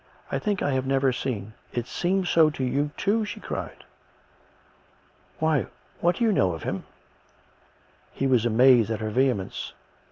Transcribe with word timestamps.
I 0.31 0.39
think 0.39 0.63
I 0.63 0.71
have 0.71 0.87
never 0.87 1.13
seen 1.13 1.53
""It 1.79 1.85
seemed 1.85 2.27
so 2.27 2.49
to 2.49 2.63
you 2.63 2.89
too," 2.97 3.23
she 3.23 3.39
cried." 3.39 3.83
Why, 5.39 5.67
what 5.99 6.15
do 6.15 6.23
you 6.23 6.31
know 6.31 6.53
of 6.53 6.63
him.''" 6.63 6.85
He 8.11 8.25
was 8.25 8.43
amazed 8.43 8.89
at 8.89 8.99
her 8.99 9.11
vehemence. 9.11 9.73